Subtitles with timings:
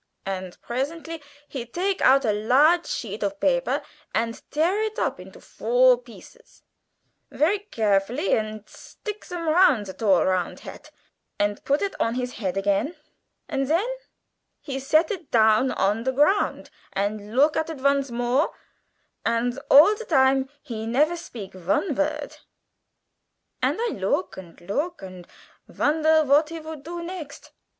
[0.25, 3.83] And bresently he take out a large sheet of baper
[4.15, 6.63] and tear it in four pieces
[7.29, 10.89] very garefully, and stick zem round de tall round hat,
[11.37, 12.95] and put it on his head again,
[13.47, 13.85] and zen
[14.59, 18.51] he set it down on de grount and look at it vonce more,
[19.23, 22.41] and all de time he never speak von vort.
[23.61, 25.27] And I look and look and
[25.67, 27.51] vonder vat he would do next.